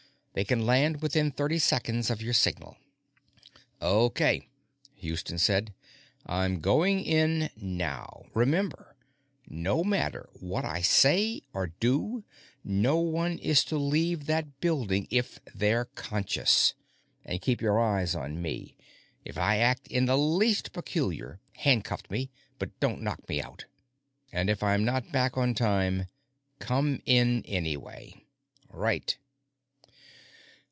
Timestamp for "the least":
20.05-20.71